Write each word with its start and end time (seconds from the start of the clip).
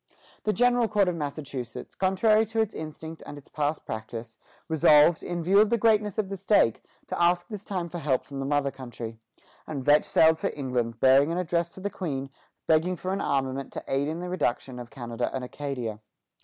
The 0.45 0.51
General 0.51 0.87
Court 0.87 1.07
of 1.09 1.15
Massachusetts, 1.15 1.93
contrary 1.93 2.43
to 2.47 2.59
its 2.59 2.73
instinct 2.73 3.21
and 3.23 3.37
its 3.37 3.47
past 3.47 3.85
practice, 3.85 4.39
resolved, 4.67 5.21
in 5.21 5.43
view 5.43 5.59
of 5.59 5.69
the 5.69 5.77
greatness 5.77 6.17
of 6.17 6.27
the 6.29 6.37
stake, 6.37 6.83
to 7.05 7.21
ask 7.21 7.47
this 7.49 7.63
time 7.63 7.87
for 7.87 7.99
help 7.99 8.25
from 8.25 8.39
the 8.39 8.47
mother 8.47 8.71
country, 8.71 9.19
and 9.67 9.85
Vetch 9.85 10.05
sailed 10.05 10.39
for 10.39 10.49
England, 10.55 10.99
bearing 10.99 11.31
an 11.31 11.37
address 11.37 11.75
to 11.75 11.81
the 11.81 11.91
Queen, 11.91 12.31
begging 12.65 12.95
for 12.95 13.13
an 13.13 13.21
armament 13.21 13.71
to 13.73 13.83
aid 13.87 14.07
in 14.07 14.21
the 14.21 14.27
reduction 14.29 14.79
of 14.79 14.89
Canada 14.89 15.29
and 15.35 15.43
Acadia. 15.43 15.99